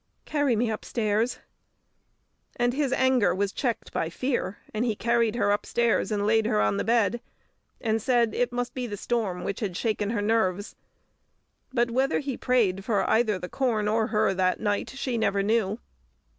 Carry 0.25 0.55
me 0.55 0.71
upstairs!" 0.71 1.37
And 2.55 2.73
his 2.73 2.91
anger 2.91 3.35
was 3.35 3.51
checked 3.51 3.93
by 3.93 4.09
fear, 4.09 4.57
and 4.73 4.83
he 4.83 4.95
carried 4.95 5.35
her 5.35 5.51
upstairs 5.51 6.11
and 6.11 6.25
laid 6.25 6.47
her 6.47 6.59
on 6.59 6.77
the 6.77 6.83
bed, 6.83 7.21
and 7.79 8.01
said 8.01 8.33
it 8.33 8.51
must 8.51 8.73
be 8.73 8.87
the 8.87 8.97
storm 8.97 9.43
which 9.43 9.59
had 9.59 9.77
shaken 9.77 10.09
her 10.09 10.21
nerves. 10.23 10.75
But 11.71 11.91
whether 11.91 12.17
he 12.17 12.35
prayed 12.35 12.83
for 12.83 13.07
either 13.07 13.37
the 13.37 13.47
corn 13.47 13.87
or 13.87 14.07
her 14.07 14.33
that 14.33 14.59
night 14.59 14.89
she 14.89 15.19
never 15.19 15.43
knew. 15.43 15.77